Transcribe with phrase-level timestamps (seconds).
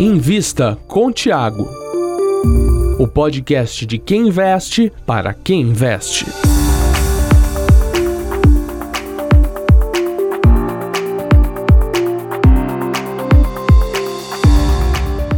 [0.00, 1.68] Invista com Tiago.
[3.00, 6.24] O podcast de quem investe para quem investe.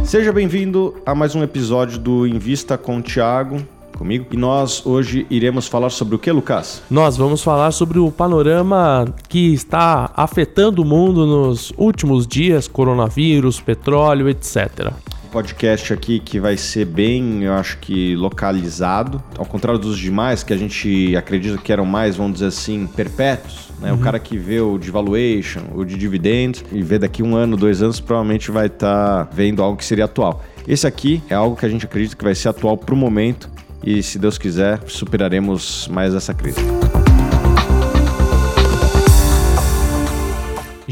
[0.05, 3.65] Seja bem-vindo a mais um episódio do Invista com Tiago
[4.01, 4.25] comigo.
[4.31, 6.81] E nós hoje iremos falar sobre o que, Lucas?
[6.89, 13.59] Nós vamos falar sobre o panorama que está afetando o mundo nos últimos dias: coronavírus,
[13.61, 14.91] petróleo, etc
[15.31, 20.51] podcast aqui que vai ser bem, eu acho que localizado, ao contrário dos demais que
[20.51, 23.69] a gente acredita que eram mais, vamos dizer assim, perpétuos.
[23.79, 23.93] Né?
[23.93, 23.97] Uhum.
[23.97, 27.55] O cara que vê o de valuation, o de dividendos e vê daqui um ano,
[27.55, 30.43] dois anos, provavelmente vai estar tá vendo algo que seria atual.
[30.67, 33.49] Esse aqui é algo que a gente acredita que vai ser atual para o momento
[33.83, 36.80] e, se Deus quiser, superaremos mais essa crise.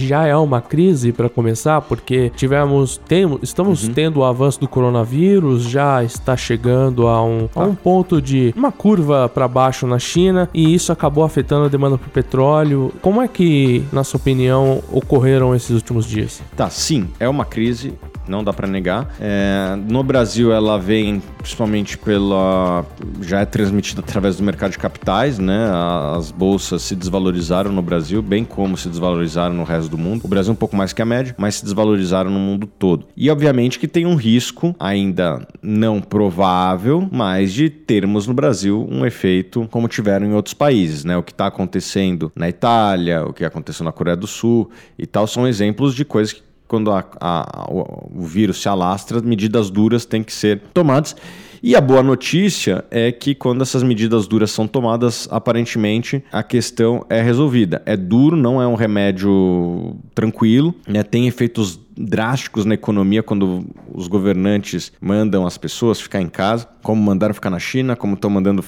[0.07, 3.93] Já é uma crise para começar, porque tivemos, temos, estamos uhum.
[3.93, 7.61] tendo o avanço do coronavírus, já está chegando a um, tá.
[7.61, 11.69] a um ponto de uma curva para baixo na China e isso acabou afetando a
[11.69, 12.93] demanda por petróleo.
[13.01, 16.41] Como é que, na sua opinião, ocorreram esses últimos dias?
[16.55, 17.93] Tá, sim, é uma crise
[18.29, 19.09] não dá para negar.
[19.19, 22.85] É, no Brasil, ela vem principalmente pela.
[23.21, 25.69] já é transmitida através do mercado de capitais, né?
[26.15, 30.23] As bolsas se desvalorizaram no Brasil, bem como se desvalorizaram no resto do mundo.
[30.23, 33.07] O Brasil um pouco mais que a média, mas se desvalorizaram no mundo todo.
[33.15, 39.05] E obviamente que tem um risco ainda não provável, mas de termos no Brasil um
[39.05, 41.17] efeito como tiveram em outros países, né?
[41.17, 45.27] O que está acontecendo na Itália, o que aconteceu na Coreia do Sul e tal,
[45.27, 50.05] são exemplos de coisas que quando a, a, o, o vírus se alastra, medidas duras
[50.05, 51.15] têm que ser tomadas.
[51.61, 57.05] E a boa notícia é que quando essas medidas duras são tomadas, aparentemente a questão
[57.09, 57.81] é resolvida.
[57.85, 61.03] É duro, não é um remédio tranquilo, né?
[61.03, 67.01] tem efeitos drásticos na economia quando os governantes mandam as pessoas ficar em casa, como
[67.01, 68.63] mandaram ficar na China, como estão mandando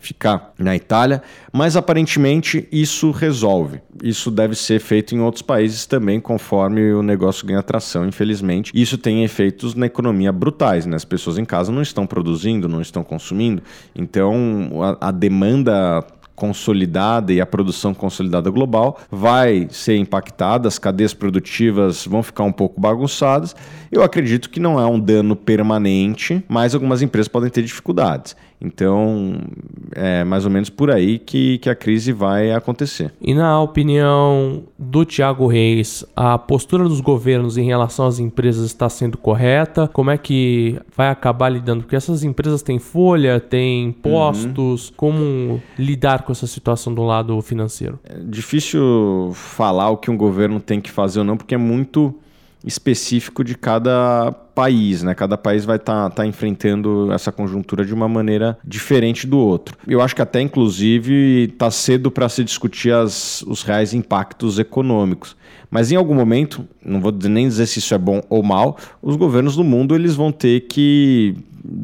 [0.00, 1.22] ficar na Itália,
[1.52, 3.82] mas aparentemente isso resolve.
[4.02, 8.72] Isso deve ser feito em outros países também, conforme o negócio ganha atração, infelizmente.
[8.74, 10.96] Isso tem efeitos na economia brutais, né?
[10.96, 13.62] As pessoas em casa não estão produzindo, não estão consumindo,
[13.94, 16.04] então a, a demanda
[16.42, 22.50] consolidada e a produção consolidada global vai ser impactada, as cadeias produtivas vão ficar um
[22.50, 23.54] pouco bagunçadas.
[23.92, 28.34] Eu acredito que não é um dano permanente, mas algumas empresas podem ter dificuldades.
[28.64, 29.40] Então,
[29.94, 33.12] é mais ou menos por aí que, que a crise vai acontecer.
[33.20, 38.88] E na opinião do Tiago Reis, a postura dos governos em relação às empresas está
[38.88, 39.88] sendo correta?
[39.88, 41.82] Como é que vai acabar lidando?
[41.82, 44.88] Porque essas empresas têm folha, têm impostos.
[44.88, 44.94] Uhum.
[44.96, 47.98] Como lidar com essa situação do lado financeiro?
[48.04, 52.14] É difícil falar o que um governo tem que fazer ou não, porque é muito
[52.64, 55.14] específico de cada país, né?
[55.14, 59.76] Cada país vai estar tá, tá enfrentando essa conjuntura de uma maneira diferente do outro.
[59.86, 65.36] Eu acho que até inclusive está cedo para se discutir as, os reais impactos econômicos.
[65.70, 69.16] Mas em algum momento, não vou nem dizer se isso é bom ou mal, os
[69.16, 71.34] governos do mundo eles vão ter que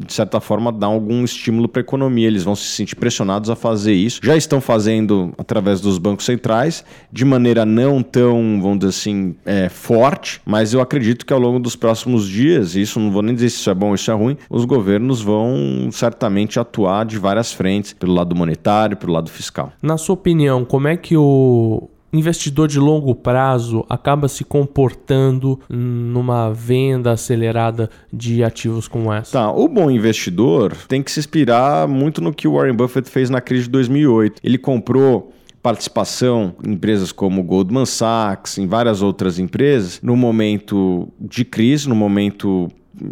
[0.05, 2.27] de certa forma, dar algum estímulo para a economia.
[2.27, 4.19] Eles vão se sentir pressionados a fazer isso.
[4.23, 9.69] Já estão fazendo através dos bancos centrais, de maneira não tão, vamos dizer assim, é,
[9.69, 13.49] forte, mas eu acredito que ao longo dos próximos dias, isso não vou nem dizer
[13.49, 17.53] se isso é bom ou isso é ruim, os governos vão certamente atuar de várias
[17.53, 19.71] frentes, pelo lado monetário, pelo lado fiscal.
[19.81, 26.51] Na sua opinião, como é que o investidor de longo prazo acaba se comportando numa
[26.51, 29.33] venda acelerada de ativos como essa?
[29.33, 33.29] Tá, o bom investidor tem que se inspirar muito no que o Warren Buffett fez
[33.29, 34.39] na crise de 2008.
[34.43, 41.43] Ele comprou participação em empresas como Goldman Sachs, em várias outras empresas, no momento de
[41.43, 42.69] crise, no momento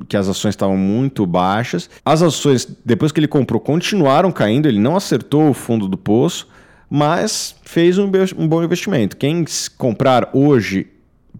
[0.07, 1.89] que as ações estavam muito baixas.
[2.03, 6.47] As ações, depois que ele comprou, continuaram caindo, ele não acertou o fundo do poço
[6.89, 9.17] mas fez um, um bom investimento.
[9.17, 9.45] Quem
[9.77, 10.87] comprar hoje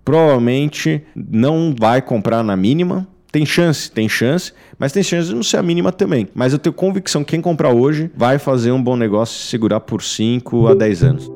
[0.03, 3.07] provavelmente não vai comprar na mínima.
[3.31, 6.27] Tem chance, tem chance, mas tem chance de não ser a mínima também.
[6.33, 9.81] Mas eu tenho convicção que quem comprar hoje vai fazer um bom negócio e segurar
[9.81, 11.31] por 5 a 10 anos.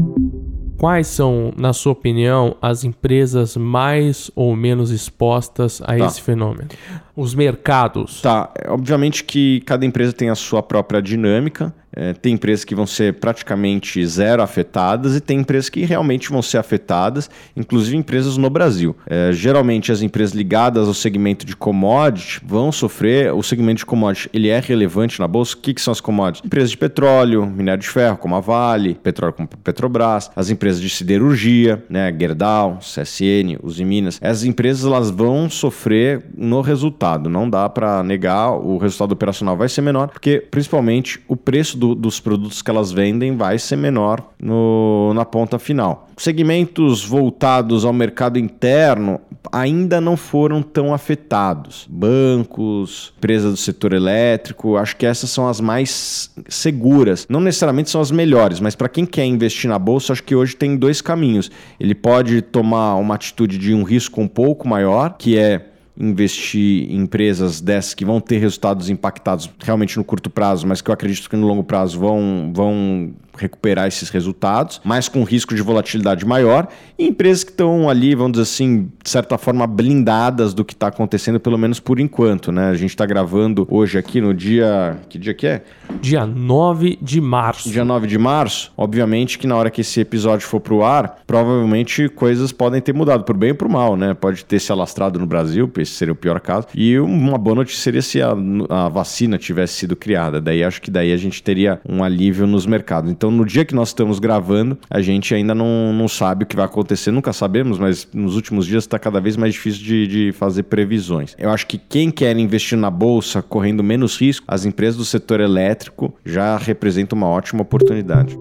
[0.77, 5.97] Quais são, na sua opinião, as empresas mais ou menos expostas a tá.
[5.97, 6.69] esse fenômeno?
[7.15, 8.21] os mercados?
[8.21, 11.73] Tá, obviamente que cada empresa tem a sua própria dinâmica.
[11.93, 16.41] É, tem empresas que vão ser praticamente zero afetadas e tem empresas que realmente vão
[16.41, 18.95] ser afetadas, inclusive empresas no Brasil.
[19.05, 23.33] É, geralmente as empresas ligadas ao segmento de commodity vão sofrer.
[23.33, 25.55] O segmento de commodity ele é relevante na bolsa.
[25.55, 26.45] O que, que são as commodities?
[26.45, 30.81] Empresas de petróleo, minério de ferro, como a Vale, petróleo como a Petrobras, as empresas
[30.81, 34.19] de siderurgia, né, Gerdau, CSN, Uzi Minas.
[34.21, 37.29] Essas empresas elas vão sofrer no resultado.
[37.29, 41.95] Não dá para negar, o resultado operacional vai ser menor, porque principalmente o preço do,
[41.95, 46.07] dos produtos que elas vendem vai ser menor no, na ponta final.
[46.15, 49.19] Segmentos voltados ao mercado interno
[49.51, 51.87] ainda não foram tão afetados.
[51.89, 57.25] Bancos, empresas do setor elétrico, acho que essas são as mais seguras.
[57.27, 60.55] Não necessariamente são as melhores, mas para quem quer investir na bolsa, acho que hoje
[60.55, 61.49] tem dois caminhos.
[61.79, 65.70] Ele pode tomar uma atitude de um risco um pouco maior, que é
[66.01, 70.89] investir em empresas dessas que vão ter resultados impactados realmente no curto prazo, mas que
[70.89, 75.61] eu acredito que no longo prazo vão, vão recuperar esses resultados, mas com risco de
[75.61, 76.67] volatilidade maior,
[76.97, 80.87] e empresas que estão ali, vamos dizer assim, de certa forma blindadas do que está
[80.87, 82.69] acontecendo, pelo menos por enquanto, né?
[82.69, 84.97] A gente está gravando hoje aqui no dia.
[85.09, 85.63] Que dia que é?
[85.99, 87.69] Dia 9 de março.
[87.69, 88.71] Dia 9 de março.
[88.77, 93.23] Obviamente que na hora que esse episódio for pro ar, provavelmente coisas podem ter mudado,
[93.23, 94.13] por bem ou por mal, né?
[94.13, 96.67] Pode ter se alastrado no Brasil, esse seria o pior caso.
[96.75, 98.35] E uma boa notícia seria se a,
[98.69, 100.39] a vacina tivesse sido criada.
[100.39, 103.11] Daí acho que daí a gente teria um alívio nos mercados.
[103.11, 106.55] Então, no dia que nós estamos gravando, a gente ainda não, não sabe o que
[106.55, 110.31] vai acontecer, nunca sabemos, mas nos últimos dias está cada vez mais difícil de, de
[110.31, 111.35] fazer previsões.
[111.37, 115.39] Eu acho que quem quer investir na bolsa correndo menos risco, as empresas do setor
[115.39, 118.37] elétrico já representam uma ótima oportunidade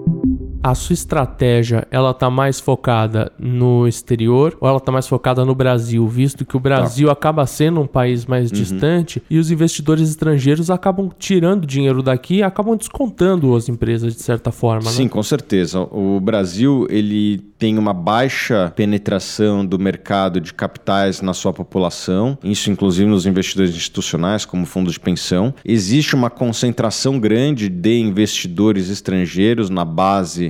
[0.62, 5.54] a sua estratégia ela tá mais focada no exterior ou ela tá mais focada no
[5.54, 7.12] Brasil, visto que o Brasil tá.
[7.12, 8.56] acaba sendo um país mais uhum.
[8.56, 14.22] distante e os investidores estrangeiros acabam tirando dinheiro daqui e acabam descontando as empresas de
[14.22, 15.08] certa forma, Sim, né?
[15.08, 15.80] com certeza.
[15.80, 22.70] O Brasil, ele tem uma baixa penetração do mercado de capitais na sua população, isso
[22.70, 25.54] inclusive nos investidores institucionais, como fundos de pensão.
[25.64, 30.49] Existe uma concentração grande de investidores estrangeiros na base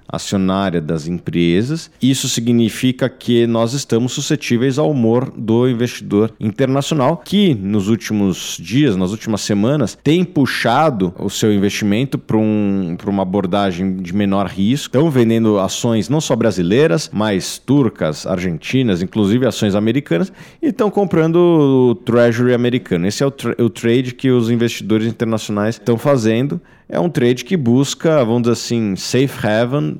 [0.11, 1.89] acionária das empresas.
[2.01, 8.95] Isso significa que nós estamos suscetíveis ao humor do investidor internacional, que nos últimos dias,
[8.95, 14.97] nas últimas semanas, tem puxado o seu investimento para um, uma abordagem de menor risco.
[14.97, 20.31] Estão vendendo ações não só brasileiras, mas turcas, argentinas, inclusive ações americanas,
[20.61, 23.07] e estão comprando o Treasury americano.
[23.07, 26.61] Esse é o, tra o trade que os investidores internacionais estão fazendo
[26.91, 29.99] é um trade que busca, vamos dizer assim, safe haven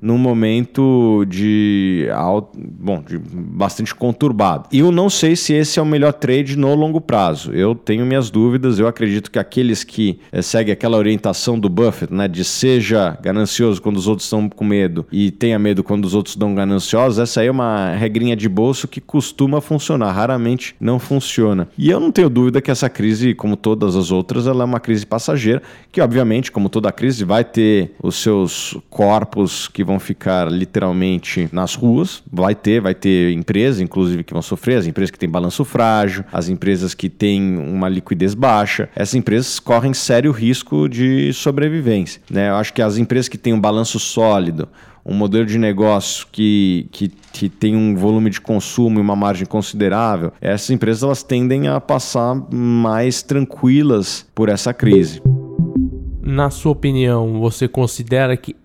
[0.00, 2.08] num momento de,
[2.56, 4.68] bom, de bastante conturbado.
[4.72, 7.52] E eu não sei se esse é o melhor trade no longo prazo.
[7.52, 8.78] Eu tenho minhas dúvidas.
[8.78, 13.80] Eu acredito que aqueles que é, seguem aquela orientação do Buffett, né, de seja ganancioso
[13.80, 17.40] quando os outros estão com medo e tenha medo quando os outros estão gananciosos, essa
[17.40, 21.68] aí é uma regrinha de bolso que costuma funcionar, raramente não funciona.
[21.76, 24.80] E eu não tenho dúvida que essa crise, como todas as outras, ela é uma
[24.80, 30.50] crise passageira, que obviamente, como toda crise, vai ter os seus corpos que vão ficar
[30.50, 32.22] literalmente nas ruas.
[32.30, 36.24] Vai ter, vai ter empresas, inclusive, que vão sofrer, as empresas que têm balanço frágil,
[36.32, 38.88] as empresas que têm uma liquidez baixa.
[38.94, 42.20] Essas empresas correm sério risco de sobrevivência.
[42.30, 42.50] Né?
[42.50, 44.68] Eu acho que as empresas que têm um balanço sólido,
[45.04, 49.46] um modelo de negócio que, que, que, tem um volume de consumo e uma margem
[49.46, 55.22] considerável, essas empresas elas tendem a passar mais tranquilas por essa crise
[56.26, 58.56] na sua opinião, você considera que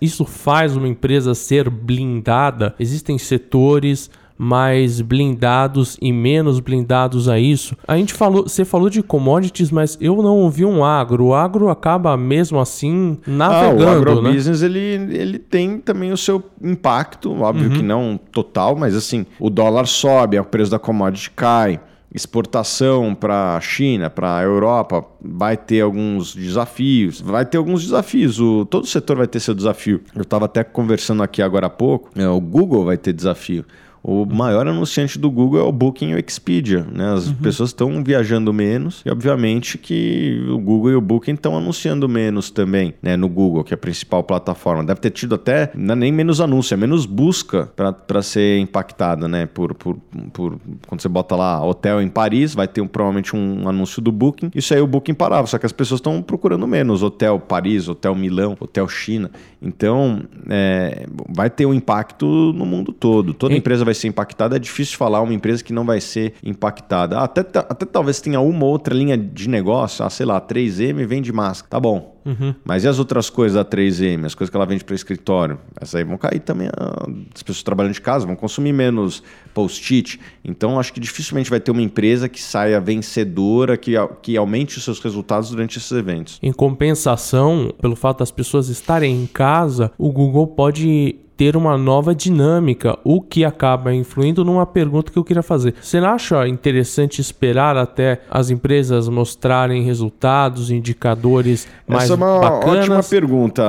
[0.00, 2.74] isso faz uma empresa ser blindada?
[2.78, 4.10] Existem setores
[4.42, 7.76] mais blindados e menos blindados a isso.
[7.86, 11.26] A gente falou, você falou de commodities, mas eu não ouvi um agro.
[11.26, 13.96] O agro acaba mesmo assim navegando, ah, o né?
[13.96, 14.66] agrobusiness né?
[14.66, 17.76] ele, ele tem também o seu impacto, óbvio uhum.
[17.76, 21.78] que não total, mas assim, o dólar sobe, o preço da commodity cai
[22.12, 27.20] exportação para a China, para a Europa, vai ter alguns desafios.
[27.20, 28.40] Vai ter alguns desafios.
[28.40, 30.00] O, todo setor vai ter seu desafio.
[30.14, 32.10] Eu estava até conversando aqui agora há pouco.
[32.16, 33.64] É, o Google vai ter desafio.
[34.02, 36.86] O maior anunciante do Google é o Booking e o Expedia.
[36.90, 37.12] Né?
[37.12, 37.34] As uhum.
[37.34, 42.50] pessoas estão viajando menos e, obviamente, que o Google e o Booking estão anunciando menos
[42.50, 43.16] também né?
[43.16, 44.82] no Google, que é a principal plataforma.
[44.82, 47.70] Deve ter tido até é nem menos anúncio, é menos busca
[48.06, 49.28] para ser impactada.
[49.28, 49.44] Né?
[49.46, 49.98] Por, por,
[50.32, 54.10] por, quando você bota lá hotel em Paris, vai ter um, provavelmente um anúncio do
[54.10, 54.50] Booking.
[54.54, 57.02] Isso aí o Booking parava, só que as pessoas estão procurando menos.
[57.02, 59.30] Hotel Paris, Hotel Milão, Hotel China.
[59.60, 63.34] Então, é, vai ter um impacto no mundo todo.
[63.34, 66.34] Toda empresa vai vai ser impactada, é difícil falar uma empresa que não vai ser
[66.42, 67.18] impactada.
[67.18, 71.70] Até, até talvez tenha uma outra linha de negócio, ah, sei lá, 3M vende máscara.
[71.70, 72.19] Tá bom.
[72.24, 72.54] Uhum.
[72.64, 75.58] Mas e as outras coisas da 3M, as coisas que ela vende para escritório?
[75.80, 76.68] Essas aí vão cair também.
[76.68, 79.22] Ah, as pessoas trabalhando de casa vão consumir menos
[79.54, 80.20] post-it.
[80.44, 84.84] Então, acho que dificilmente vai ter uma empresa que saia vencedora, que, que aumente os
[84.84, 86.38] seus resultados durante esses eventos.
[86.42, 92.14] Em compensação, pelo fato das pessoas estarem em casa, o Google pode ter uma nova
[92.14, 95.74] dinâmica, o que acaba influindo numa pergunta que eu queria fazer.
[95.80, 102.40] Você não acha interessante esperar até as empresas mostrarem resultados, indicadores mais Essa é uma
[102.40, 102.78] bacanas?
[102.78, 103.62] ótima pergunta.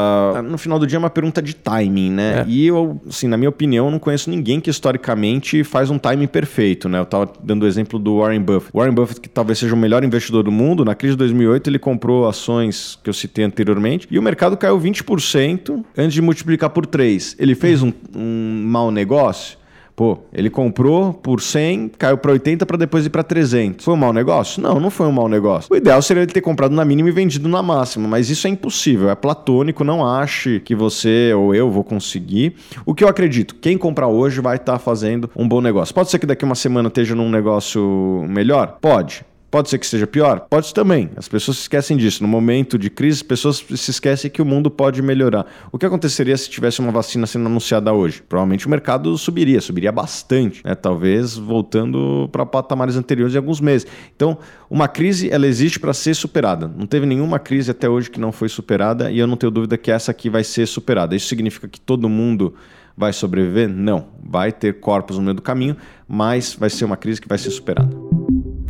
[0.43, 2.41] No final do dia é uma pergunta de timing, né?
[2.41, 2.45] É.
[2.47, 6.89] E eu, assim, na minha opinião, não conheço ninguém que historicamente faz um timing perfeito,
[6.89, 6.99] né?
[6.99, 8.71] Eu estava dando o exemplo do Warren Buffett.
[8.75, 11.79] Warren Buffett, que talvez seja o melhor investidor do mundo, na crise de 2008 ele
[11.79, 16.85] comprou ações que eu citei anteriormente e o mercado caiu 20% antes de multiplicar por
[16.85, 17.35] 3.
[17.39, 19.60] Ele fez um, um mau negócio?
[19.95, 23.83] Pô, ele comprou por 100, caiu para 80 para depois ir para 300.
[23.83, 24.61] Foi um mau negócio?
[24.61, 25.71] Não, não foi um mau negócio.
[25.71, 28.49] O ideal seria ele ter comprado na mínima e vendido na máxima, mas isso é
[28.49, 32.55] impossível, é platônico, não ache que você ou eu vou conseguir.
[32.85, 35.93] O que eu acredito, quem comprar hoje vai estar tá fazendo um bom negócio.
[35.93, 38.77] Pode ser que daqui uma semana esteja num negócio melhor?
[38.81, 39.25] Pode.
[39.51, 40.47] Pode ser que seja pior?
[40.49, 41.09] Pode também.
[41.17, 42.23] As pessoas se esquecem disso.
[42.23, 45.45] No momento de crise, as pessoas se esquecem que o mundo pode melhorar.
[45.73, 48.23] O que aconteceria se tivesse uma vacina sendo anunciada hoje?
[48.29, 50.73] Provavelmente o mercado subiria, subiria bastante, né?
[50.73, 53.85] talvez voltando para patamares anteriores de alguns meses.
[54.15, 54.37] Então,
[54.69, 56.69] uma crise ela existe para ser superada.
[56.69, 59.77] Não teve nenhuma crise até hoje que não foi superada e eu não tenho dúvida
[59.77, 61.13] que essa aqui vai ser superada.
[61.13, 62.55] Isso significa que todo mundo
[62.95, 63.67] vai sobreviver?
[63.67, 64.07] Não.
[64.23, 65.75] Vai ter corpos no meio do caminho,
[66.07, 68.10] mas vai ser uma crise que vai ser superada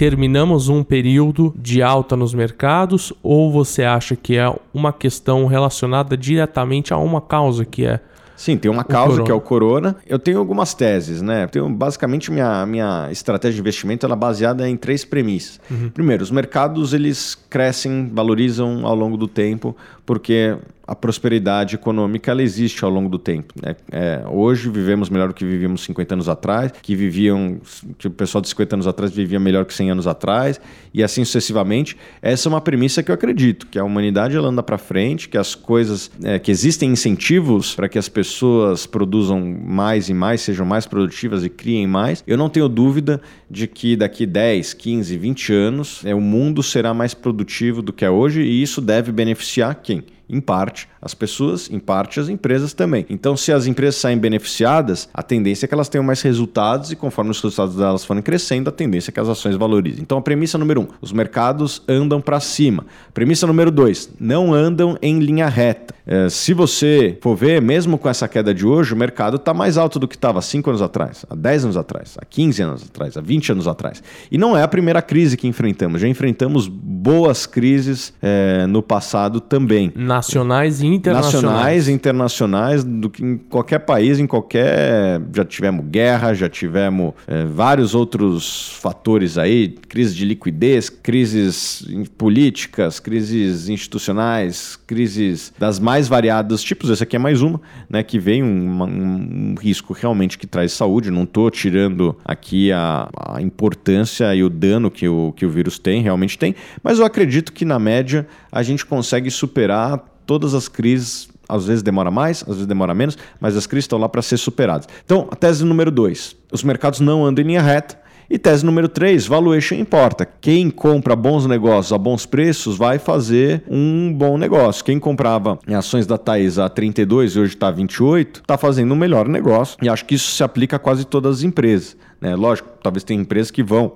[0.01, 6.17] terminamos um período de alta nos mercados ou você acha que é uma questão relacionada
[6.17, 7.99] diretamente a uma causa que é
[8.35, 9.95] Sim, tem uma causa que é o corona.
[10.07, 11.45] Eu tenho algumas teses, né?
[11.45, 15.61] tenho basicamente minha minha estratégia de investimento ela é baseada em três premissas.
[15.69, 15.91] Uhum.
[15.91, 19.77] Primeiro, os mercados eles crescem, valorizam ao longo do tempo,
[20.11, 20.57] porque
[20.91, 23.53] a prosperidade econômica ela existe ao longo do tempo.
[23.61, 23.77] Né?
[23.89, 27.61] É, hoje vivemos melhor do que vivíamos 50 anos atrás, que viviam,
[27.97, 30.59] que o pessoal de 50 anos atrás vivia melhor que 100 anos atrás,
[30.93, 31.95] e assim sucessivamente.
[32.21, 35.37] Essa é uma premissa que eu acredito, que a humanidade ela anda para frente, que
[35.37, 40.65] as coisas, é, que existem incentivos para que as pessoas produzam mais e mais, sejam
[40.65, 42.21] mais produtivas e criem mais.
[42.27, 46.93] Eu não tenho dúvida de que daqui 10, 15, 20 anos é, o mundo será
[46.93, 50.00] mais produtivo do que é hoje, e isso deve beneficiar quem?
[50.01, 53.05] mean, em parte as pessoas, em parte as empresas também.
[53.09, 56.95] Então, se as empresas saem beneficiadas, a tendência é que elas tenham mais resultados e
[56.95, 60.01] conforme os resultados delas forem crescendo, a tendência é que as ações valorizem.
[60.01, 62.85] Então, a premissa número um, os mercados andam para cima.
[63.13, 65.95] Premissa número dois, não andam em linha reta.
[66.05, 69.77] É, se você for ver, mesmo com essa queda de hoje, o mercado está mais
[69.77, 72.83] alto do que estava há 5 anos atrás, há 10 anos atrás, há 15 anos
[72.83, 74.03] atrás, há 20 anos atrás.
[74.31, 79.39] E não é a primeira crise que enfrentamos, já enfrentamos boas crises é, no passado
[79.39, 79.91] também.
[79.95, 81.43] Na Nacionais e internacionais.
[81.43, 85.21] Nacionais e internacionais, do que em qualquer país, em qualquer.
[85.33, 91.85] Já tivemos guerra, já tivemos é, vários outros fatores aí, crise de liquidez, crises
[92.17, 96.89] políticas, crises institucionais, crises das mais variados tipos.
[96.89, 97.59] Essa aqui é mais uma,
[97.89, 98.03] né?
[98.03, 101.09] Que vem um, um risco realmente que traz saúde.
[101.09, 105.79] Não estou tirando aqui a, a importância e o dano que o, que o vírus
[105.79, 110.69] tem, realmente tem, mas eu acredito que na média a gente consegue superar todas as
[110.69, 114.21] crises, às vezes demora mais, às vezes demora menos, mas as crises estão lá para
[114.21, 114.87] ser superadas.
[115.03, 117.99] Então, a tese número dois: os mercados não andam em linha reta.
[118.29, 120.25] E tese número 3, valuation importa.
[120.25, 124.85] Quem compra bons negócios a bons preços vai fazer um bom negócio.
[124.85, 128.95] Quem comprava ações da Thais a 32 e hoje está a 28, está fazendo um
[128.95, 129.77] melhor negócio.
[129.81, 131.97] E acho que isso se aplica a quase todas as empresas.
[132.21, 132.33] Né?
[132.33, 133.91] Lógico, talvez tenha empresas que vão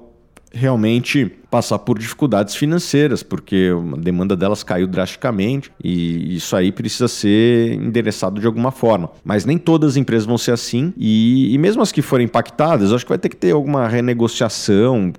[0.55, 7.07] realmente passar por dificuldades financeiras, porque a demanda delas caiu drasticamente e isso aí precisa
[7.07, 9.09] ser endereçado de alguma forma.
[9.23, 12.91] Mas nem todas as empresas vão ser assim e, e mesmo as que forem impactadas,
[12.91, 15.13] acho que vai ter que ter alguma renegociação.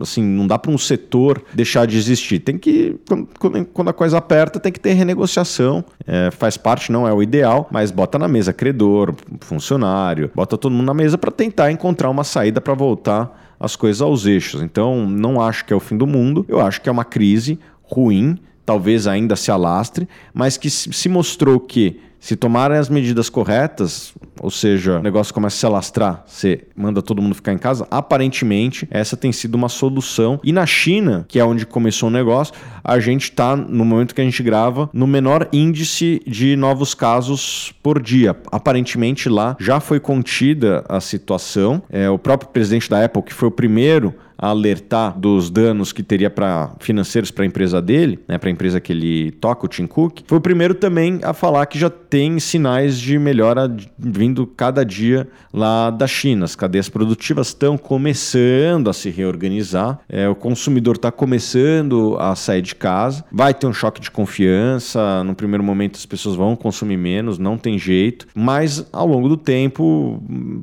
[0.00, 2.40] Assim, não dá para um setor deixar de existir.
[2.40, 2.96] Tem que,
[3.38, 5.84] quando, quando a coisa aperta, tem que ter renegociação.
[6.06, 10.72] É, faz parte, não é o ideal, mas bota na mesa credor, funcionário, bota todo
[10.72, 14.62] mundo na mesa para tentar encontrar uma saída para voltar as coisas aos eixos.
[14.62, 17.58] Então, não acho que é o fim do mundo, eu acho que é uma crise
[17.82, 24.12] ruim, talvez ainda se alastre, mas que se mostrou que se tomarem as medidas corretas,
[24.40, 27.88] ou seja, o negócio começa a se alastrar, você manda todo mundo ficar em casa,
[27.90, 30.38] aparentemente essa tem sido uma solução.
[30.44, 34.20] E na China, que é onde começou o negócio, a gente está, no momento que
[34.20, 38.36] a gente grava, no menor índice de novos casos por dia.
[38.52, 41.82] Aparentemente lá já foi contida a situação.
[41.88, 46.02] É, o próprio presidente da Apple, que foi o primeiro a alertar dos danos que
[46.02, 49.68] teria para financeiros para a empresa dele, né, para a empresa que ele toca, o
[49.68, 54.46] Tim Cook, foi o primeiro também a falar que já tem sinais de melhora vindo
[54.46, 56.46] cada dia lá da China.
[56.46, 62.62] As cadeias produtivas estão começando a se reorganizar, é, o consumidor está começando a sair
[62.62, 65.22] de casa, vai ter um choque de confiança.
[65.24, 69.36] No primeiro momento as pessoas vão consumir menos, não tem jeito, mas ao longo do
[69.36, 70.22] tempo,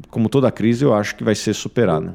[0.10, 2.14] como toda crise, eu acho que vai ser superada.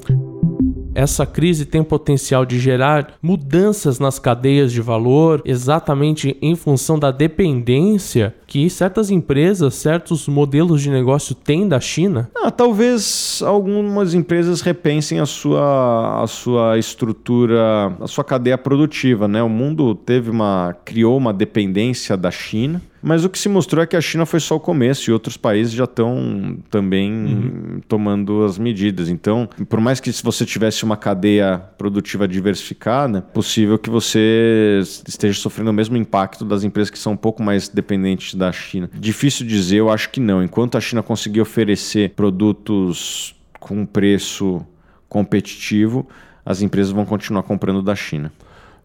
[0.95, 7.11] Essa crise tem potencial de gerar mudanças nas cadeias de valor, exatamente em função da
[7.11, 12.31] dependência que certas empresas, certos modelos de negócio têm da China?
[12.37, 19.43] Ah, talvez algumas empresas repensem a sua, a sua estrutura, a sua cadeia produtiva, né?
[19.43, 23.87] O mundo teve uma criou uma dependência da China mas o que se mostrou é
[23.87, 27.81] que a China foi só o começo e outros países já estão também uhum.
[27.89, 29.09] tomando as medidas.
[29.09, 34.81] Então, por mais que se você tivesse uma cadeia produtiva diversificada, é possível que você
[35.07, 38.91] esteja sofrendo o mesmo impacto das empresas que são um pouco mais dependentes da China.
[38.93, 40.43] Difícil dizer, eu acho que não.
[40.43, 44.67] Enquanto a China conseguir oferecer produtos com preço
[45.09, 46.09] competitivo,
[46.45, 48.33] as empresas vão continuar comprando da China.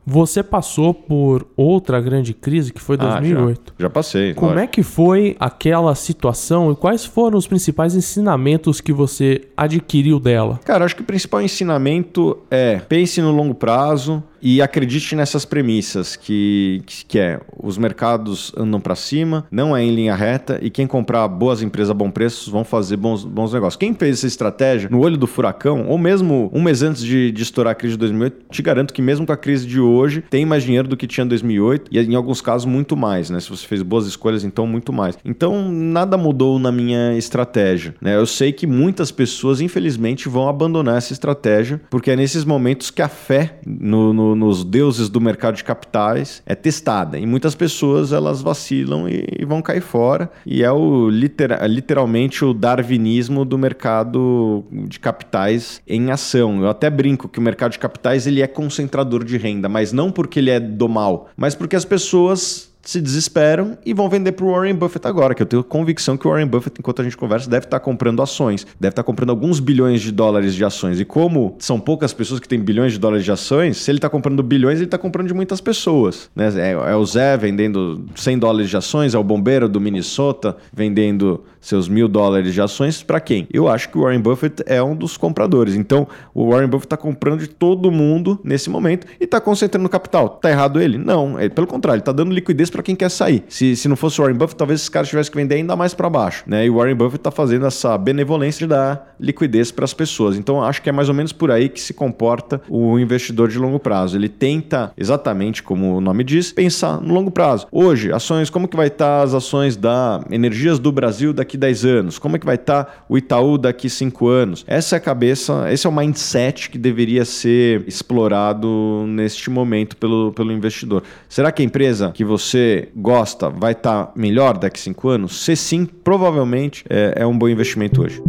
[0.09, 3.59] Você passou por outra grande crise que foi 2008.
[3.59, 4.33] Ah, já, já, passei.
[4.33, 4.63] Como lógico.
[4.63, 10.61] é que foi aquela situação e quais foram os principais ensinamentos que você adquiriu dela?
[10.63, 16.15] Cara, acho que o principal ensinamento é pense no longo prazo, e acredite nessas premissas
[16.15, 20.87] que, que é os mercados andam para cima, não é em linha reta e quem
[20.87, 23.77] comprar boas empresas a bom preço vão fazer bons, bons negócios.
[23.77, 27.43] Quem fez essa estratégia no olho do furacão, ou mesmo um mês antes de, de
[27.43, 30.45] estourar a crise de 2008, te garanto que mesmo com a crise de hoje, tem
[30.45, 33.39] mais dinheiro do que tinha em 2008 e em alguns casos muito mais, né?
[33.39, 35.17] Se você fez boas escolhas, então muito mais.
[35.23, 38.15] Então nada mudou na minha estratégia, né?
[38.15, 43.01] Eu sei que muitas pessoas, infelizmente, vão abandonar essa estratégia porque é nesses momentos que
[43.01, 47.17] a fé no, no nos deuses do mercado de capitais é testada.
[47.17, 50.31] E muitas pessoas elas vacilam e, e vão cair fora.
[50.45, 56.61] E é o literal, literalmente o darwinismo do mercado de capitais em ação.
[56.61, 60.11] Eu até brinco que o mercado de capitais ele é concentrador de renda, mas não
[60.11, 64.45] porque ele é do mal, mas porque as pessoas se desesperam e vão vender para
[64.45, 67.17] o Warren Buffett agora, que eu tenho convicção que o Warren Buffett, enquanto a gente
[67.17, 70.63] conversa, deve estar tá comprando ações, deve estar tá comprando alguns bilhões de dólares de
[70.63, 70.97] ações.
[70.97, 74.09] E como são poucas pessoas que têm bilhões de dólares de ações, se ele está
[74.09, 76.29] comprando bilhões, ele está comprando de muitas pessoas.
[76.33, 76.47] Né?
[76.55, 81.43] É, é, o Zé vendendo 100 dólares de ações, é o bombeiro do Minnesota vendendo
[81.59, 83.47] seus mil dólares de ações para quem?
[83.51, 85.75] Eu acho que o Warren Buffett é um dos compradores.
[85.75, 90.29] Então, o Warren Buffett está comprando de todo mundo nesse momento e está concentrando capital.
[90.29, 90.97] Tá errado ele?
[90.97, 91.37] Não.
[91.39, 93.43] É, pelo contrário, está dando liquidez para quem quer sair.
[93.47, 95.93] Se, se não fosse o Warren Buffett, talvez esses caras tivessem que vender ainda mais
[95.93, 96.43] para baixo.
[96.47, 96.65] Né?
[96.65, 100.37] E o Warren Buffett está fazendo essa benevolência de dar liquidez para as pessoas.
[100.37, 103.57] Então, acho que é mais ou menos por aí que se comporta o investidor de
[103.57, 104.17] longo prazo.
[104.17, 107.67] Ele tenta, exatamente como o nome diz, pensar no longo prazo.
[107.71, 112.19] Hoje, ações, como que vai estar as ações da Energias do Brasil daqui 10 anos?
[112.19, 114.63] Como é que vai estar o Itaú daqui 5 anos?
[114.67, 120.31] Essa é a cabeça, esse é o mindset que deveria ser explorado neste momento pelo,
[120.33, 121.03] pelo investidor.
[121.27, 125.43] Será que a empresa que você gosta vai estar melhor daqui 5 anos?
[125.43, 128.21] Se sim, provavelmente é, é um bom investimento hoje.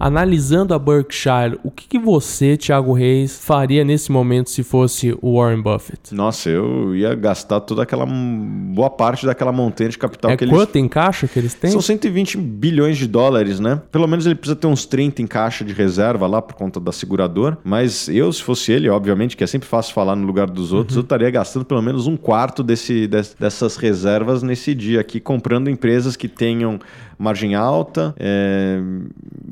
[0.00, 5.36] Analisando a Berkshire, o que, que, você, Thiago Reis, faria nesse momento se fosse o
[5.36, 6.14] Warren Buffett?
[6.14, 10.54] Nossa, eu ia gastar toda aquela boa parte daquela montanha de capital é que eles.
[10.54, 11.70] Quanto em caixa que eles têm?
[11.70, 13.82] São 120 bilhões de dólares, né?
[13.92, 16.92] Pelo menos ele precisa ter uns 30 em caixa de reserva lá por conta da
[16.92, 17.58] seguradora.
[17.62, 20.96] Mas eu, se fosse ele, obviamente, que é sempre fácil falar no lugar dos outros,
[20.96, 21.02] uhum.
[21.02, 26.16] eu estaria gastando pelo menos um quarto desse, dessas reservas nesse dia aqui, comprando empresas
[26.16, 26.80] que tenham
[27.20, 28.80] margem alta, é,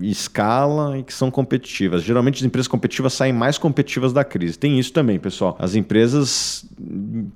[0.00, 2.02] escala e que são competitivas.
[2.02, 4.58] Geralmente as empresas competitivas saem mais competitivas da crise.
[4.58, 5.54] Tem isso também, pessoal.
[5.58, 6.64] As empresas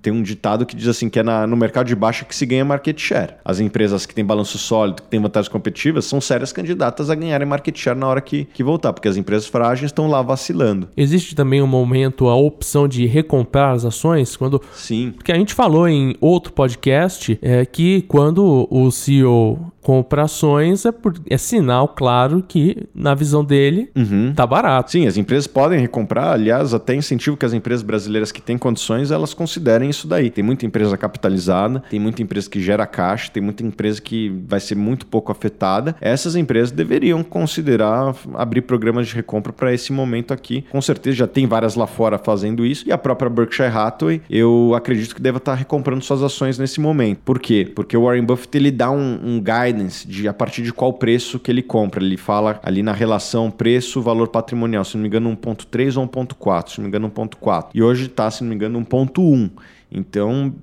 [0.01, 2.47] tem um ditado que diz assim que é na, no mercado de baixa que se
[2.47, 3.35] ganha market share.
[3.45, 7.47] As empresas que têm balanço sólido, que têm vantagens competitivas, são sérias candidatas a ganharem
[7.47, 10.89] market share na hora que, que voltar, porque as empresas frágeis estão lá vacilando.
[10.97, 15.13] Existe também um momento a opção de recomprar as ações quando Sim.
[15.13, 20.93] Porque a gente falou em outro podcast é que quando o CEO compra ações é,
[20.93, 24.33] por, é sinal claro que, na visão dele, uhum.
[24.35, 24.93] tá barato.
[24.93, 26.33] Sim, as empresas podem recomprar.
[26.33, 30.31] Aliás, até incentivo que as empresas brasileiras que têm condições, elas considerem isso daí.
[30.31, 34.61] Tem muita empresa capitalizada, tem muita empresa que gera caixa, tem muita empresa que vai
[34.61, 35.97] ser muito pouco afetada.
[36.01, 40.65] Essas empresas deveriam considerar abrir programas de recompra para esse momento aqui.
[40.71, 44.73] Com certeza já tem várias lá fora fazendo isso e a própria Berkshire Hathaway, eu
[44.75, 47.21] acredito que deva estar recomprando suas ações nesse momento.
[47.25, 47.71] Por quê?
[47.75, 51.39] Porque o Warren Buffett ele dá um, um guidance de a partir de qual preço
[51.39, 52.03] que ele compra.
[52.03, 56.79] Ele fala ali na relação preço-valor patrimonial, se não me engano 1.3 ou 1.4, se
[56.79, 57.69] não me engano 1.4.
[57.75, 59.51] E hoje está, se não me engano, 1.1.
[59.93, 60.55] Então,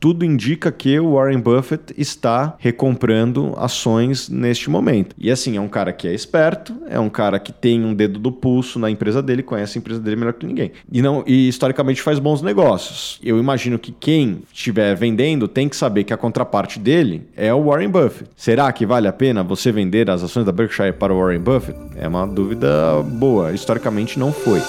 [0.00, 5.14] tudo indica que o Warren Buffett está recomprando ações neste momento.
[5.18, 8.18] E assim, é um cara que é esperto, é um cara que tem um dedo
[8.18, 10.72] do pulso na empresa dele, conhece a empresa dele melhor que ninguém.
[10.90, 13.18] E não e historicamente faz bons negócios.
[13.22, 17.64] Eu imagino que quem estiver vendendo tem que saber que a contraparte dele é o
[17.64, 18.30] Warren Buffett.
[18.36, 21.78] Será que vale a pena você vender as ações da Berkshire para o Warren Buffett?
[21.96, 23.52] É uma dúvida boa.
[23.52, 24.62] Historicamente não foi.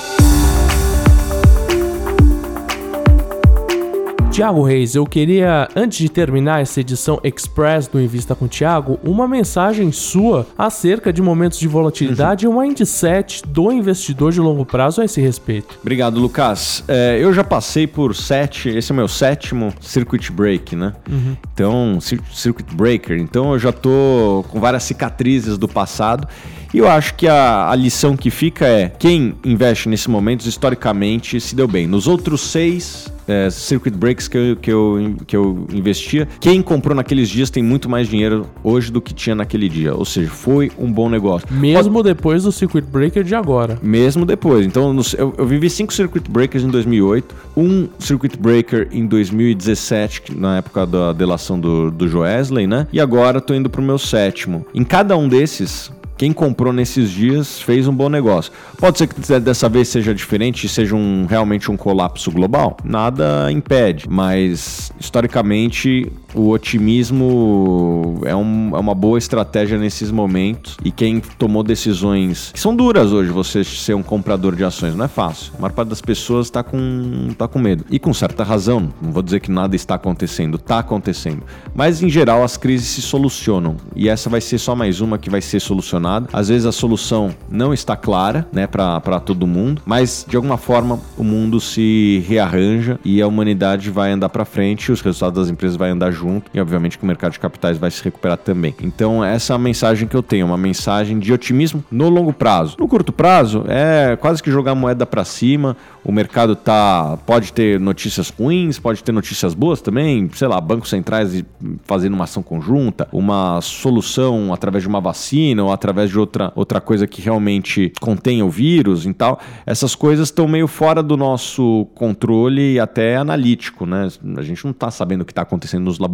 [4.40, 9.28] Tiago Reis, eu queria, antes de terminar essa edição Express do Invista com Tiago, uma
[9.28, 12.54] mensagem sua acerca de momentos de volatilidade uhum.
[12.54, 15.78] e um mindset do investidor de longo prazo a esse respeito.
[15.82, 16.86] Obrigado, Lucas.
[16.88, 20.94] É, eu já passei por sete, esse é o meu sétimo circuit break, né?
[21.12, 21.36] Uhum.
[21.54, 23.20] Então, circuit breaker.
[23.20, 26.26] Então eu já tô com várias cicatrizes do passado.
[26.74, 31.42] E eu acho que a, a lição que fica é: quem investe nesse momento, historicamente,
[31.42, 31.88] se deu bem.
[31.88, 36.96] Nos outros seis é, circuit breaks que eu, que, eu, que eu investia, quem comprou
[36.96, 39.94] naqueles dias tem muito mais dinheiro hoje do que tinha naquele dia.
[39.94, 41.48] Ou seja, foi um bom negócio.
[41.52, 42.10] Mesmo Pode...
[42.10, 43.78] depois do circuit breaker de agora.
[43.84, 44.66] Mesmo depois.
[44.66, 50.58] Então, eu, eu vivi cinco circuit breakers em 2008, um circuit breaker em 2017, na
[50.58, 52.88] época da delação do, do Joesley, né?
[52.92, 54.66] E agora tô indo pro meu sétimo.
[54.74, 58.52] Em cada um desses, quem comprou nesses dias fez um bom negócio.
[58.78, 62.76] Pode ser que dessa vez seja diferente, seja um, realmente um colapso global.
[62.84, 70.78] Nada impede, mas historicamente o otimismo é, um, é, uma boa estratégia nesses momentos.
[70.84, 75.06] E quem tomou decisões que são duras hoje, você ser um comprador de ações, não
[75.06, 75.54] é fácil.
[75.58, 77.86] A maior parte das pessoas está com, tá com medo.
[77.90, 81.44] E com certa razão, não vou dizer que nada está acontecendo, está acontecendo.
[81.74, 83.78] Mas em geral as crises se solucionam.
[83.96, 86.28] E essa vai ser só mais uma que vai ser solucionada.
[86.34, 91.00] Às vezes a solução não está clara, né, para todo mundo, mas de alguma forma
[91.18, 95.78] o mundo se rearranja e a humanidade vai andar para frente, os resultados das empresas
[95.78, 98.76] vai andar junto e obviamente que o mercado de capitais vai se recuperar também.
[98.82, 102.76] Então essa é a mensagem que eu tenho, uma mensagem de otimismo no longo prazo.
[102.78, 105.78] No curto prazo é quase que jogar a moeda para cima.
[106.04, 110.90] O mercado tá pode ter notícias ruins, pode ter notícias boas também, sei lá, bancos
[110.90, 111.44] centrais
[111.84, 116.82] fazendo uma ação conjunta, uma solução através de uma vacina ou através de outra, outra
[116.82, 121.88] coisa que realmente contenha o vírus e tal, essas coisas estão meio fora do nosso
[121.94, 124.08] controle até analítico, né?
[124.38, 126.09] A gente não está sabendo o que está acontecendo nos laboratórios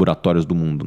[0.46, 0.86] do mundo.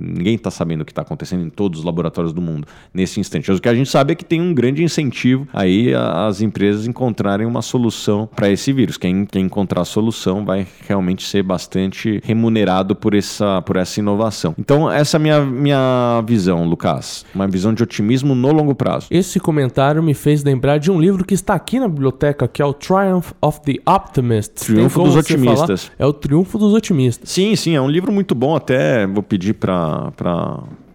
[0.00, 3.50] ninguém está sabendo o que está acontecendo em todos os laboratórios do mundo nesse instante.
[3.50, 7.46] O que a gente sabe é que tem um grande incentivo aí as empresas encontrarem
[7.46, 8.96] uma solução para esse vírus.
[8.96, 14.54] Quem, quem encontrar a solução vai realmente ser bastante remunerado por essa, por essa inovação.
[14.58, 17.24] Então, essa é a minha, minha visão, Lucas.
[17.34, 19.06] Uma visão de otimismo no longo prazo.
[19.10, 22.64] Esse comentário me fez lembrar de um livro que está aqui na biblioteca, que é
[22.64, 24.54] o Triumph of the Optimist.
[24.54, 25.84] Triunfo dos Otimistas.
[25.84, 25.96] Falar?
[25.98, 27.30] É o Triunfo dos Otimistas.
[27.30, 30.12] Sim, sim, é um livro muito bom, até vou pedir para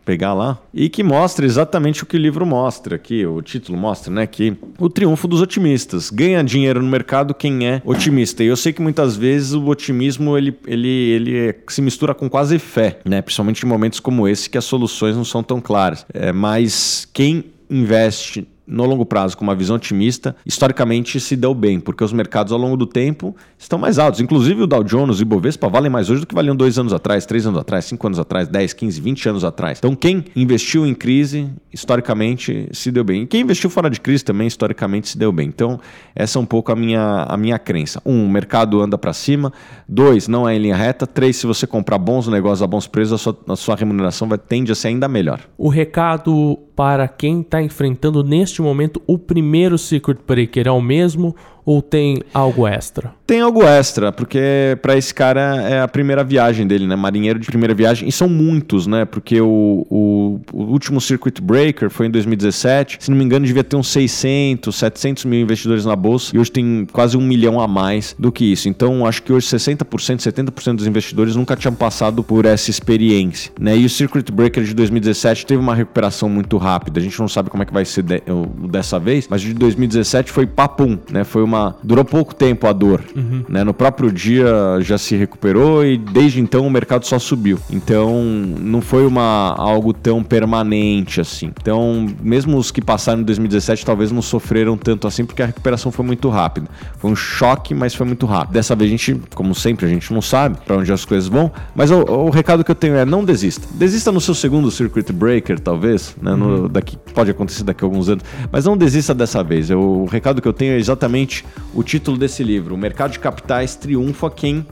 [0.05, 4.13] pegar lá, e que mostra exatamente o que o livro mostra, que o título mostra,
[4.13, 6.09] né, que o triunfo dos otimistas.
[6.09, 8.43] Ganha dinheiro no mercado quem é otimista.
[8.43, 12.59] E eu sei que muitas vezes o otimismo ele, ele, ele se mistura com quase
[12.59, 16.05] fé, né, principalmente em momentos como esse que as soluções não são tão claras.
[16.13, 21.79] É, mas quem investe no longo prazo, com uma visão otimista, historicamente se deu bem,
[21.79, 24.21] porque os mercados ao longo do tempo estão mais altos.
[24.21, 26.93] Inclusive o Dow Jones e o Bovespa valem mais hoje do que valiam dois anos
[26.93, 29.79] atrás, três anos atrás, cinco anos atrás, 10, 15, 20 anos atrás.
[29.79, 33.23] Então quem investiu em crise, historicamente se deu bem.
[33.23, 35.47] E quem investiu fora de crise também, historicamente se deu bem.
[35.47, 35.79] Então
[36.15, 38.01] essa é um pouco a minha, a minha crença.
[38.05, 39.51] Um, o mercado anda para cima.
[39.87, 41.05] Dois, não é em linha reta.
[41.05, 44.37] Três, se você comprar bons negócios a bons preços, a sua, a sua remuneração vai,
[44.37, 45.41] tende a ser ainda melhor.
[45.57, 51.35] O recado para quem está enfrentando neste momento o primeiro circuit breaker é o mesmo
[51.65, 53.13] ou tem algo extra?
[53.25, 56.95] Tem algo extra, porque para esse cara é a primeira viagem dele, né?
[56.95, 58.07] Marinheiro de primeira viagem.
[58.07, 59.05] E são muitos, né?
[59.05, 62.97] Porque o, o, o, último Circuit Breaker foi em 2017.
[62.99, 66.35] Se não me engano, devia ter uns 600, 700 mil investidores na bolsa.
[66.35, 68.67] E hoje tem quase um milhão a mais do que isso.
[68.67, 69.85] Então, acho que hoje 60%,
[70.17, 73.77] 70% dos investidores nunca tinham passado por essa experiência, né?
[73.77, 76.99] E o Circuit Breaker de 2017 teve uma recuperação muito rápida.
[76.99, 78.21] A gente não sabe como é que vai ser de,
[78.69, 81.23] dessa vez, mas de 2017 foi papum, né?
[81.23, 81.75] Foi uma uma.
[81.83, 83.03] Durou pouco tempo a dor.
[83.15, 83.43] Uhum.
[83.47, 83.63] Né?
[83.63, 84.45] No próprio dia
[84.81, 87.59] já se recuperou e desde então o mercado só subiu.
[87.69, 91.51] Então não foi uma, algo tão permanente assim.
[91.61, 95.91] Então, mesmo os que passaram em 2017 talvez não sofreram tanto assim, porque a recuperação
[95.91, 96.67] foi muito rápida.
[96.97, 98.53] Foi um choque, mas foi muito rápido.
[98.53, 101.51] Dessa vez a gente, como sempre, a gente não sabe para onde as coisas vão,
[101.75, 103.67] mas o, o, recado que eu tenho é não desista.
[103.73, 106.35] Desista no seu segundo circuit breaker, talvez, né?
[106.35, 106.67] No, uhum.
[106.67, 109.69] daqui, pode acontecer daqui a alguns anos, mas não desista dessa vez.
[109.69, 111.42] Eu, o recado que eu tenho é exatamente
[111.73, 114.65] o título desse livro: O Mercado de Capitais triunfa quem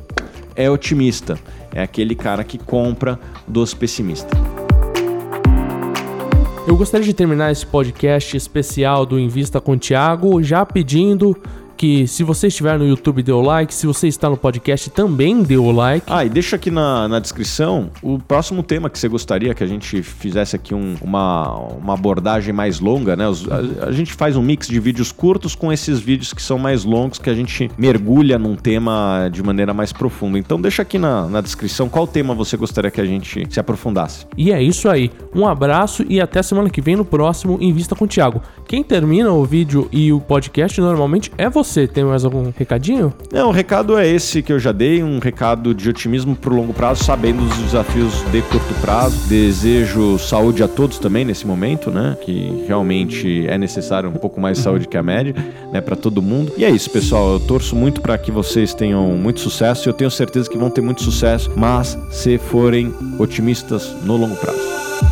[0.55, 1.37] é otimista.
[1.73, 4.37] É aquele cara que compra dos pessimistas.
[6.67, 11.35] Eu gostaria de terminar esse podcast especial do Invista com o Thiago já pedindo
[11.81, 13.73] que se você estiver no YouTube, dê o like.
[13.73, 16.05] Se você está no podcast, também dê o like.
[16.07, 19.67] Ah, e deixa aqui na, na descrição o próximo tema que você gostaria que a
[19.67, 23.27] gente fizesse aqui um, uma, uma abordagem mais longa, né?
[23.27, 26.59] Os, a, a, gente faz um mix de vídeos curtos com esses vídeos que são
[26.59, 30.37] mais longos, que a gente mergulha num tema de maneira mais profunda.
[30.37, 34.27] Então deixa aqui na, na descrição qual tema você gostaria que a gente se aprofundasse.
[34.37, 35.09] E é isso aí.
[35.33, 38.39] Um abraço e até semana que vem no próximo Invista com o Thiago.
[38.71, 43.13] Quem termina o vídeo e o podcast normalmente é você tem mais algum recadinho?
[43.29, 46.71] Não, o recado é esse que eu já dei, um recado de otimismo pro longo
[46.71, 49.27] prazo, sabendo dos desafios de curto prazo.
[49.27, 52.15] Desejo saúde a todos também nesse momento, né?
[52.21, 55.35] Que realmente é necessário um pouco mais de saúde que a média,
[55.73, 56.53] né, para todo mundo.
[56.55, 57.33] E é isso, pessoal.
[57.33, 59.89] Eu torço muito para que vocês tenham muito sucesso.
[59.89, 65.10] Eu tenho certeza que vão ter muito sucesso, mas se forem otimistas no longo prazo.